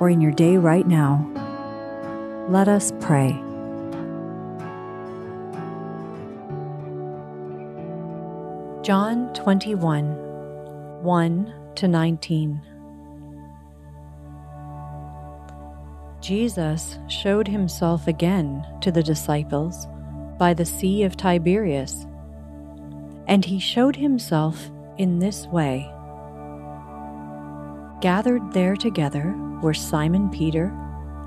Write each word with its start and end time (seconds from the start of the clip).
or 0.00 0.10
in 0.10 0.20
your 0.20 0.32
day 0.32 0.56
right 0.56 0.86
now, 0.86 1.26
let 2.48 2.68
us 2.68 2.92
pray. 3.00 3.30
John 8.82 9.30
21 9.34 11.02
1 11.02 11.54
to 11.76 11.88
19. 11.88 12.62
Jesus 16.20 16.98
showed 17.08 17.46
himself 17.46 18.06
again 18.06 18.66
to 18.80 18.90
the 18.90 19.02
disciples 19.02 19.86
by 20.38 20.54
the 20.54 20.64
Sea 20.64 21.02
of 21.02 21.16
Tiberias. 21.16 22.06
And 23.26 23.44
he 23.44 23.60
showed 23.60 23.96
himself 23.96 24.70
in 24.96 25.18
this 25.18 25.46
way. 25.46 25.92
Gathered 28.00 28.52
there 28.52 28.76
together 28.76 29.34
were 29.60 29.74
Simon 29.74 30.30
Peter, 30.30 30.72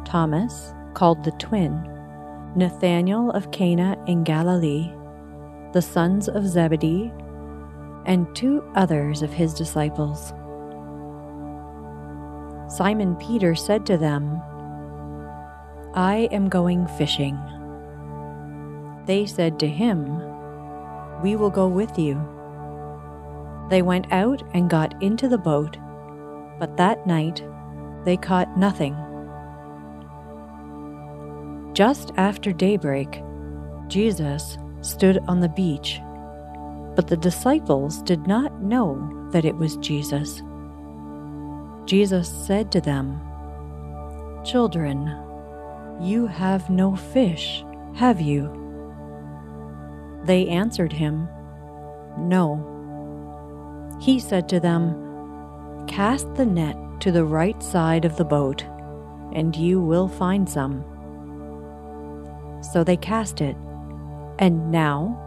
Thomas, 0.05 0.73
called 0.93 1.21
the 1.21 1.31
twin, 1.31 1.83
Nathanael 2.55 3.31
of 3.31 3.51
Cana 3.51 4.01
in 4.07 4.23
Galilee, 4.23 4.89
the 5.73 5.81
sons 5.81 6.29
of 6.29 6.47
Zebedee, 6.47 7.11
and 8.05 8.33
two 8.33 8.63
others 8.75 9.21
of 9.21 9.33
his 9.33 9.53
disciples. 9.53 10.33
Simon 12.73 13.17
Peter 13.17 13.53
said 13.53 13.85
to 13.85 13.97
them, 13.97 14.41
I 15.93 16.29
am 16.31 16.47
going 16.47 16.87
fishing. 16.87 17.37
They 19.05 19.25
said 19.25 19.59
to 19.59 19.67
him, 19.67 20.05
We 21.21 21.35
will 21.35 21.49
go 21.49 21.67
with 21.67 21.99
you. 21.99 22.15
They 23.69 23.81
went 23.81 24.09
out 24.13 24.41
and 24.53 24.69
got 24.69 25.01
into 25.03 25.27
the 25.27 25.37
boat, 25.37 25.77
but 26.61 26.77
that 26.77 27.07
night 27.07 27.43
they 28.05 28.15
caught 28.15 28.55
nothing. 28.55 28.95
Just 31.73 32.11
after 32.17 32.53
daybreak, 32.53 33.23
Jesus 33.87 34.59
stood 34.81 35.17
on 35.27 35.39
the 35.39 35.49
beach, 35.49 35.99
but 36.95 37.07
the 37.07 37.17
disciples 37.17 38.03
did 38.03 38.27
not 38.27 38.61
know 38.61 39.27
that 39.31 39.43
it 39.43 39.55
was 39.55 39.75
Jesus. 39.77 40.43
Jesus 41.85 42.29
said 42.29 42.71
to 42.73 42.79
them, 42.79 43.19
Children, 44.45 45.17
you 45.99 46.27
have 46.27 46.69
no 46.69 46.95
fish, 46.95 47.65
have 47.95 48.21
you? 48.21 48.59
They 50.25 50.47
answered 50.47 50.93
him, 50.93 51.27
No. 52.19 52.67
He 53.99 54.19
said 54.19 54.47
to 54.49 54.59
them, 54.59 55.10
Cast 55.91 56.33
the 56.35 56.45
net 56.45 56.77
to 57.01 57.11
the 57.11 57.25
right 57.25 57.61
side 57.61 58.05
of 58.05 58.15
the 58.15 58.23
boat, 58.23 58.63
and 59.33 59.53
you 59.53 59.81
will 59.81 60.07
find 60.07 60.49
some. 60.49 60.85
So 62.61 62.85
they 62.85 62.95
cast 62.95 63.41
it, 63.41 63.57
and 64.39 64.71
now 64.71 65.17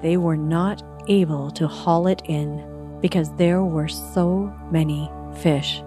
they 0.00 0.16
were 0.16 0.36
not 0.36 0.84
able 1.08 1.50
to 1.50 1.66
haul 1.66 2.06
it 2.06 2.22
in 2.26 2.98
because 3.00 3.34
there 3.34 3.64
were 3.64 3.88
so 3.88 4.54
many 4.70 5.10
fish. 5.38 5.82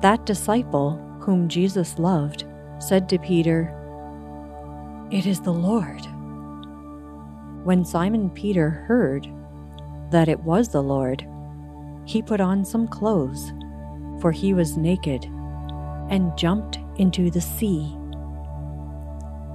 That 0.00 0.24
disciple 0.26 0.92
whom 1.18 1.48
Jesus 1.48 1.98
loved, 1.98 2.44
said 2.78 3.08
to 3.08 3.18
Peter, 3.18 3.74
It 5.10 5.26
is 5.26 5.40
the 5.40 5.52
Lord. 5.52 6.06
When 7.64 7.84
Simon 7.84 8.30
Peter 8.30 8.70
heard 8.70 9.26
that 10.12 10.28
it 10.28 10.38
was 10.38 10.68
the 10.68 10.84
Lord, 10.84 11.26
he 12.08 12.22
put 12.22 12.40
on 12.40 12.64
some 12.64 12.88
clothes, 12.88 13.52
for 14.22 14.32
he 14.32 14.54
was 14.54 14.78
naked, 14.78 15.24
and 16.08 16.36
jumped 16.38 16.78
into 16.96 17.30
the 17.30 17.40
sea. 17.40 17.94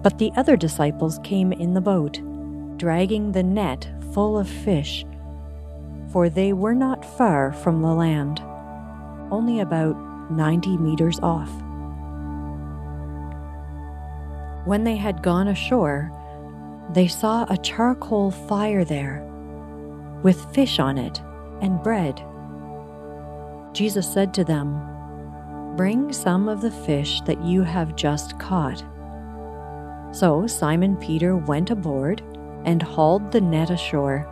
But 0.04 0.20
the 0.20 0.32
other 0.38 0.56
disciples 0.56 1.20
came 1.24 1.52
in 1.52 1.74
the 1.74 1.82
boat, 1.82 2.22
dragging 2.78 3.32
the 3.32 3.42
net 3.42 3.92
full 4.14 4.38
of 4.38 4.48
fish, 4.48 5.04
for 6.12 6.30
they 6.30 6.54
were 6.54 6.76
not 6.76 7.04
far 7.18 7.54
from 7.54 7.82
the 7.82 7.88
land, 7.88 8.40
only 9.32 9.60
about 9.60 9.98
ninety 10.32 10.78
meters 10.78 11.20
off. 11.24 11.50
When 14.68 14.84
they 14.84 14.96
had 14.96 15.24
gone 15.24 15.48
ashore, 15.48 16.12
they 16.94 17.08
saw 17.08 17.48
a 17.50 17.58
charcoal 17.58 18.30
fire 18.30 18.86
there, 18.86 19.28
with 20.22 20.54
fish 20.54 20.78
on 20.78 21.00
it 21.00 21.20
and 21.62 21.82
bread. 21.82 22.24
Jesus 23.74 24.12
said 24.12 24.34
to 24.36 24.44
them, 24.44 24.80
Bring 25.76 26.14
some 26.14 26.48
of 26.48 26.62
the 26.62 26.72
fish 26.72 27.22
that 27.22 27.44
you 27.44 27.64
have 27.64 27.96
just 27.96 28.40
caught. 28.40 28.84
So 30.12 30.46
Simon 30.46 30.96
Peter 30.98 31.36
went 31.36 31.72
aboard 31.72 32.22
and 32.66 32.82
hauled 32.82 33.32
the 33.32 33.42
net 33.42 33.72
ashore, 33.72 34.30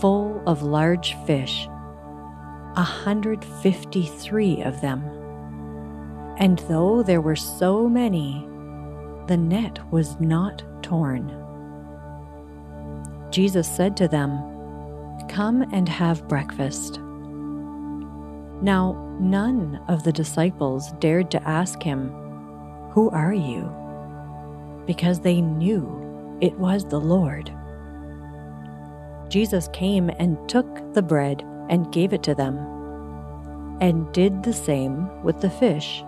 full 0.00 0.40
of 0.46 0.62
large 0.62 1.14
fish, 1.26 1.66
a 2.76 2.82
hundred 2.82 3.44
fifty 3.44 4.06
three 4.06 4.62
of 4.62 4.80
them. 4.80 5.02
And 6.38 6.60
though 6.60 7.02
there 7.02 7.20
were 7.20 7.36
so 7.36 7.88
many, 7.88 8.46
the 9.26 9.36
net 9.36 9.80
was 9.90 10.18
not 10.20 10.62
torn. 10.82 11.36
Jesus 13.30 13.68
said 13.68 13.96
to 13.96 14.08
them, 14.08 14.30
Come 15.28 15.62
and 15.72 15.88
have 15.88 16.28
breakfast. 16.28 17.00
Now, 18.62 19.16
none 19.18 19.80
of 19.88 20.04
the 20.04 20.12
disciples 20.12 20.92
dared 20.98 21.30
to 21.30 21.48
ask 21.48 21.82
him, 21.82 22.10
Who 22.90 23.08
are 23.10 23.32
you? 23.32 23.72
Because 24.86 25.20
they 25.20 25.40
knew 25.40 26.38
it 26.40 26.58
was 26.58 26.84
the 26.84 27.00
Lord. 27.00 27.52
Jesus 29.28 29.68
came 29.72 30.10
and 30.18 30.36
took 30.48 30.92
the 30.92 31.02
bread 31.02 31.42
and 31.70 31.92
gave 31.92 32.12
it 32.12 32.22
to 32.24 32.34
them, 32.34 32.58
and 33.80 34.12
did 34.12 34.42
the 34.42 34.52
same 34.52 35.22
with 35.22 35.40
the 35.40 35.50
fish. 35.50 36.02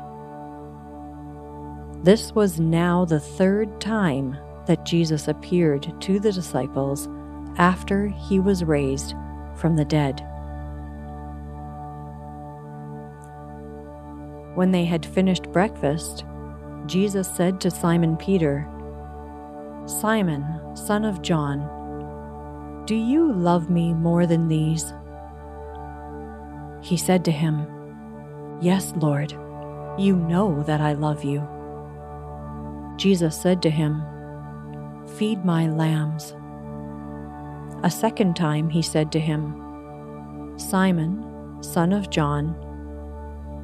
This 2.02 2.34
was 2.34 2.58
now 2.58 3.04
the 3.04 3.20
third 3.20 3.80
time 3.80 4.36
that 4.66 4.84
Jesus 4.84 5.28
appeared 5.28 5.94
to 6.00 6.18
the 6.18 6.32
disciples 6.32 7.08
after 7.56 8.08
he 8.08 8.40
was 8.40 8.64
raised 8.64 9.14
from 9.54 9.76
the 9.76 9.84
dead. 9.84 10.26
When 14.54 14.70
they 14.70 14.84
had 14.84 15.04
finished 15.06 15.52
breakfast, 15.52 16.24
Jesus 16.86 17.28
said 17.28 17.60
to 17.60 17.70
Simon 17.70 18.16
Peter, 18.16 18.68
Simon, 19.86 20.44
son 20.76 21.04
of 21.04 21.22
John, 21.22 21.68
do 22.84 22.96
you 22.96 23.32
love 23.32 23.70
me 23.70 23.94
more 23.94 24.26
than 24.26 24.48
these? 24.48 24.92
He 26.82 26.96
said 26.96 27.24
to 27.24 27.30
him, 27.30 27.66
Yes, 28.60 28.92
Lord, 28.96 29.32
you 29.96 30.16
know 30.16 30.62
that 30.64 30.80
I 30.80 30.94
love 30.94 31.22
you. 31.22 31.46
Jesus 32.96 33.40
said 33.40 33.62
to 33.62 33.70
him, 33.70 34.02
Feed 35.16 35.44
my 35.44 35.68
lambs. 35.68 36.34
A 37.84 37.90
second 37.90 38.34
time 38.34 38.68
he 38.68 38.82
said 38.82 39.12
to 39.12 39.20
him, 39.20 40.54
Simon, 40.56 41.62
son 41.62 41.92
of 41.92 42.10
John, 42.10 42.56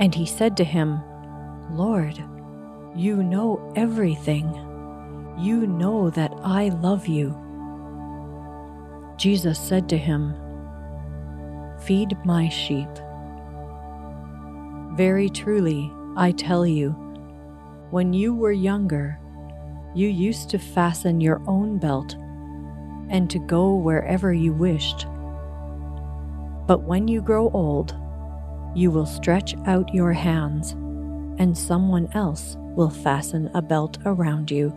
And 0.00 0.14
he 0.14 0.26
said 0.26 0.56
to 0.56 0.64
him, 0.64 1.00
Lord, 1.70 2.22
you 2.94 3.22
know 3.22 3.72
everything. 3.76 4.52
You 5.38 5.66
know 5.66 6.10
that 6.10 6.32
I 6.42 6.68
love 6.68 7.06
you. 7.06 7.36
Jesus 9.16 9.58
said 9.58 9.88
to 9.88 9.98
him, 9.98 10.34
Feed 11.80 12.16
my 12.24 12.48
sheep. 12.48 12.88
Very 14.96 15.28
truly, 15.28 15.90
I 16.16 16.32
tell 16.32 16.66
you, 16.66 16.90
when 17.90 18.12
you 18.12 18.34
were 18.34 18.52
younger, 18.52 19.18
you 19.94 20.08
used 20.08 20.50
to 20.50 20.58
fasten 20.58 21.20
your 21.20 21.42
own 21.46 21.78
belt 21.78 22.14
and 23.08 23.28
to 23.30 23.38
go 23.38 23.74
wherever 23.74 24.32
you 24.32 24.52
wished. 24.52 25.06
But 26.66 26.82
when 26.82 27.06
you 27.06 27.20
grow 27.20 27.50
old, 27.50 27.96
you 28.74 28.90
will 28.90 29.06
stretch 29.06 29.54
out 29.66 29.94
your 29.94 30.12
hands, 30.12 30.72
and 31.38 31.56
someone 31.56 32.08
else 32.12 32.56
will 32.58 32.90
fasten 32.90 33.50
a 33.54 33.62
belt 33.62 33.98
around 34.04 34.50
you 34.50 34.76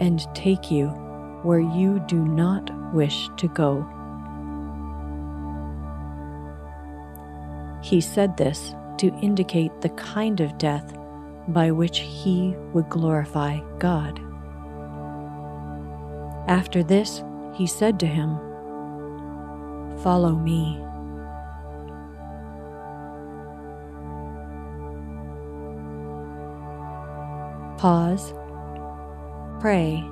and 0.00 0.26
take 0.34 0.70
you 0.70 0.88
where 1.42 1.60
you 1.60 2.02
do 2.06 2.24
not 2.24 2.70
wish 2.94 3.28
to 3.36 3.48
go. 3.48 3.86
He 7.82 8.00
said 8.00 8.36
this 8.36 8.74
to 8.98 9.14
indicate 9.20 9.80
the 9.80 9.88
kind 9.90 10.40
of 10.40 10.56
death 10.58 10.96
by 11.48 11.70
which 11.70 11.98
he 11.98 12.54
would 12.72 12.88
glorify 12.88 13.58
God. 13.78 14.20
After 16.48 16.82
this, 16.82 17.22
he 17.54 17.66
said 17.66 17.98
to 18.00 18.06
him, 18.06 18.38
Follow 20.02 20.34
me. 20.34 20.84
Pause, 27.82 28.32
pray, 29.58 30.08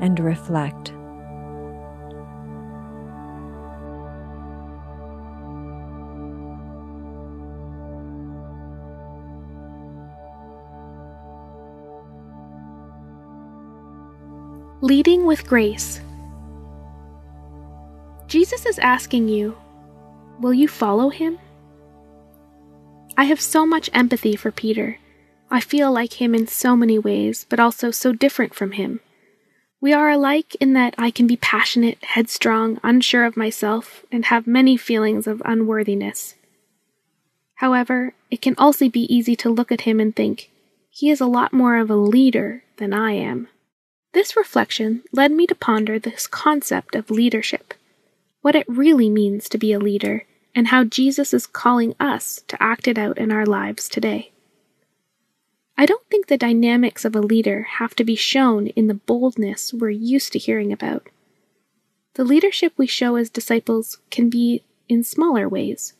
and 0.00 0.18
reflect. 0.18 0.92
Leading 14.80 15.26
with 15.26 15.46
Grace. 15.46 16.00
Jesus 18.26 18.66
is 18.66 18.80
asking 18.80 19.28
you, 19.28 19.56
Will 20.40 20.52
you 20.52 20.66
follow 20.66 21.08
him? 21.08 21.38
I 23.16 23.26
have 23.26 23.40
so 23.40 23.64
much 23.64 23.88
empathy 23.92 24.34
for 24.34 24.50
Peter 24.50 24.98
I 25.50 25.60
feel 25.60 25.90
like 25.90 26.20
him 26.20 26.34
in 26.34 26.46
so 26.46 26.76
many 26.76 26.98
ways, 26.98 27.46
but 27.48 27.60
also 27.60 27.90
so 27.90 28.12
different 28.12 28.54
from 28.54 28.72
him. 28.72 29.00
We 29.80 29.92
are 29.92 30.10
alike 30.10 30.56
in 30.60 30.72
that 30.74 30.94
I 30.98 31.10
can 31.10 31.26
be 31.26 31.36
passionate, 31.36 31.98
headstrong, 32.02 32.80
unsure 32.82 33.24
of 33.24 33.36
myself, 33.36 34.04
and 34.10 34.26
have 34.26 34.46
many 34.46 34.76
feelings 34.76 35.26
of 35.26 35.40
unworthiness. 35.44 36.34
However, 37.56 38.14
it 38.30 38.42
can 38.42 38.54
also 38.58 38.88
be 38.88 39.12
easy 39.14 39.36
to 39.36 39.50
look 39.50 39.72
at 39.72 39.82
him 39.82 40.00
and 40.00 40.14
think, 40.14 40.50
he 40.90 41.10
is 41.10 41.20
a 41.20 41.26
lot 41.26 41.52
more 41.52 41.78
of 41.78 41.90
a 41.90 41.96
leader 41.96 42.64
than 42.76 42.92
I 42.92 43.12
am. 43.12 43.48
This 44.12 44.36
reflection 44.36 45.04
led 45.12 45.30
me 45.30 45.46
to 45.46 45.54
ponder 45.54 45.98
this 45.98 46.26
concept 46.26 46.94
of 46.94 47.10
leadership, 47.10 47.74
what 48.42 48.56
it 48.56 48.68
really 48.68 49.08
means 49.08 49.48
to 49.48 49.58
be 49.58 49.72
a 49.72 49.78
leader, 49.78 50.24
and 50.54 50.68
how 50.68 50.82
Jesus 50.84 51.32
is 51.32 51.46
calling 51.46 51.94
us 52.00 52.42
to 52.48 52.60
act 52.60 52.88
it 52.88 52.98
out 52.98 53.16
in 53.16 53.30
our 53.30 53.46
lives 53.46 53.88
today. 53.88 54.32
I 55.80 55.86
don't 55.86 56.04
think 56.10 56.26
the 56.26 56.36
dynamics 56.36 57.04
of 57.04 57.14
a 57.14 57.20
leader 57.20 57.62
have 57.78 57.94
to 57.94 58.04
be 58.04 58.16
shown 58.16 58.66
in 58.66 58.88
the 58.88 58.94
boldness 58.94 59.72
we're 59.72 59.90
used 59.90 60.32
to 60.32 60.38
hearing 60.38 60.72
about. 60.72 61.08
The 62.14 62.24
leadership 62.24 62.72
we 62.76 62.88
show 62.88 63.14
as 63.14 63.30
disciples 63.30 63.98
can 64.10 64.28
be 64.28 64.64
in 64.88 65.04
smaller 65.04 65.48
ways, 65.48 65.94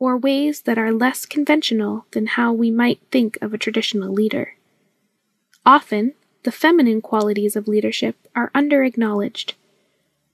or 0.00 0.16
ways 0.16 0.62
that 0.62 0.78
are 0.78 0.92
less 0.92 1.26
conventional 1.26 2.06
than 2.10 2.26
how 2.26 2.52
we 2.52 2.72
might 2.72 2.98
think 3.12 3.38
of 3.40 3.54
a 3.54 3.58
traditional 3.58 4.12
leader. 4.12 4.56
Often, 5.64 6.14
the 6.42 6.50
feminine 6.50 7.00
qualities 7.00 7.54
of 7.54 7.68
leadership 7.68 8.16
are 8.34 8.50
under 8.52 8.82
acknowledged. 8.82 9.54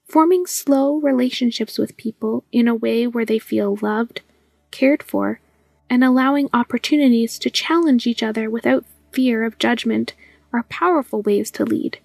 Forming 0.09 0.47
slow 0.47 0.97
relationships 0.97 1.77
with 1.77 1.99
people 1.99 2.45
in 2.51 2.67
a 2.67 2.75
way 2.75 3.07
where 3.07 3.27
they 3.27 3.41
feel 3.41 3.77
loved, 3.83 4.23
cared 4.71 5.03
for, 5.03 5.41
and 5.89 6.03
allowing 6.03 6.49
opportunities 6.53 7.39
to 7.39 7.51
challenge 7.51 8.07
each 8.07 8.23
other 8.23 8.51
without 8.51 8.85
fear 9.13 9.45
of 9.45 9.59
judgment 9.59 10.15
are 10.53 10.65
powerful 10.65 11.23
ways 11.23 11.51
to 11.53 11.65
lead. 11.65 11.99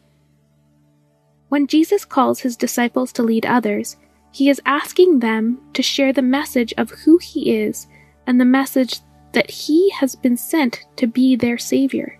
When 1.49 1.67
Jesus 1.67 2.05
calls 2.05 2.39
his 2.39 2.55
disciples 2.55 3.11
to 3.13 3.23
lead 3.23 3.45
others, 3.45 3.97
he 4.31 4.49
is 4.49 4.61
asking 4.65 5.19
them 5.19 5.59
to 5.73 5.81
share 5.81 6.13
the 6.13 6.21
message 6.21 6.73
of 6.77 6.91
who 6.91 7.17
he 7.17 7.55
is 7.57 7.87
and 8.25 8.39
the 8.39 8.45
message 8.45 8.99
that 9.33 9.49
he 9.49 9.89
has 9.91 10.15
been 10.15 10.37
sent 10.37 10.85
to 10.95 11.07
be 11.07 11.35
their 11.35 11.57
Savior. 11.57 12.17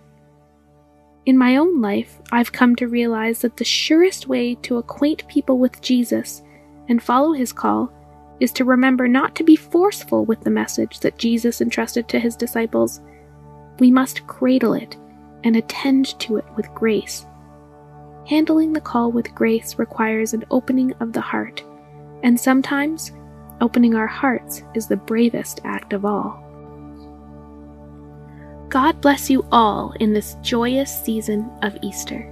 In 1.24 1.38
my 1.38 1.56
own 1.56 1.80
life, 1.80 2.20
I've 2.32 2.52
come 2.52 2.74
to 2.76 2.88
realize 2.88 3.40
that 3.40 3.56
the 3.56 3.64
surest 3.64 4.26
way 4.26 4.56
to 4.56 4.78
acquaint 4.78 5.28
people 5.28 5.58
with 5.58 5.80
Jesus 5.80 6.42
and 6.88 7.02
follow 7.02 7.32
his 7.32 7.52
call 7.52 7.92
is 8.42 8.50
to 8.50 8.64
remember 8.64 9.06
not 9.06 9.36
to 9.36 9.44
be 9.44 9.54
forceful 9.54 10.24
with 10.24 10.40
the 10.40 10.50
message 10.50 10.98
that 10.98 11.16
Jesus 11.16 11.60
entrusted 11.60 12.08
to 12.08 12.18
his 12.18 12.34
disciples. 12.34 13.00
We 13.78 13.92
must 13.92 14.26
cradle 14.26 14.74
it 14.74 14.96
and 15.44 15.54
attend 15.54 16.18
to 16.18 16.38
it 16.38 16.44
with 16.56 16.66
grace. 16.74 17.24
Handling 18.28 18.72
the 18.72 18.80
call 18.80 19.12
with 19.12 19.32
grace 19.32 19.78
requires 19.78 20.34
an 20.34 20.44
opening 20.50 20.92
of 20.94 21.12
the 21.12 21.20
heart, 21.20 21.62
and 22.24 22.38
sometimes 22.38 23.12
opening 23.60 23.94
our 23.94 24.08
hearts 24.08 24.64
is 24.74 24.88
the 24.88 24.96
bravest 24.96 25.60
act 25.62 25.92
of 25.92 26.04
all. 26.04 26.42
God 28.70 29.00
bless 29.00 29.30
you 29.30 29.46
all 29.52 29.94
in 30.00 30.14
this 30.14 30.36
joyous 30.42 30.90
season 31.04 31.48
of 31.62 31.78
Easter. 31.80 32.31